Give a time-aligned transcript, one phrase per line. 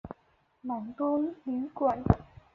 [0.63, 2.25] 蛮多旅馆的